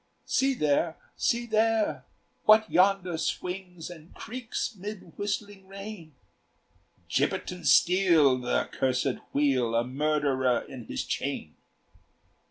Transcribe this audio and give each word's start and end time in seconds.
"See 0.25 0.55
there, 0.55 0.97
see 1.15 1.45
there! 1.45 2.05
What 2.45 2.71
yonder 2.71 3.19
swings 3.19 3.87
And 3.91 4.15
creaks 4.15 4.75
'mid 4.75 5.15
whistling 5.15 5.67
rain?" 5.67 6.15
"Gibbet 7.07 7.51
and 7.51 7.67
steel, 7.67 8.41
th' 8.41 8.45
accursed 8.73 9.19
wheel, 9.31 9.75
A 9.75 9.83
murderer 9.83 10.61
in 10.67 10.85
his 10.85 11.05
chain. 11.05 11.55